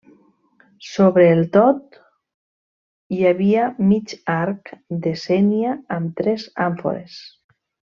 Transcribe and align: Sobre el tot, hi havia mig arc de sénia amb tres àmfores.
Sobre 0.91 1.25
el 1.33 1.41
tot, 1.57 1.99
hi 3.17 3.21
havia 3.33 3.69
mig 3.93 4.19
arc 4.41 4.75
de 5.07 5.17
sénia 5.29 5.79
amb 6.01 6.21
tres 6.23 6.51
àmfores. 6.71 7.21